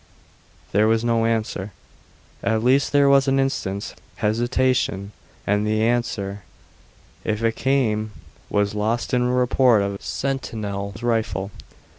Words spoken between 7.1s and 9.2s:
if it came, was lost